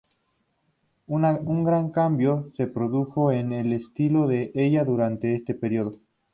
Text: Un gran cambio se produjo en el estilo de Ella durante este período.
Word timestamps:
Un 1.05 1.59
gran 1.63 1.91
cambio 1.91 2.49
se 2.57 2.65
produjo 2.65 3.31
en 3.31 3.53
el 3.53 3.71
estilo 3.71 4.25
de 4.27 4.51
Ella 4.55 4.83
durante 4.83 5.35
este 5.35 5.53
período. 5.53 5.99